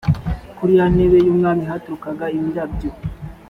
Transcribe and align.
kuri 0.57 0.71
ya 0.79 0.85
ntebe 0.93 1.17
y 1.25 1.29
ubwami 1.33 1.63
haturukaga 1.69 2.25
imirabyo 2.37 2.89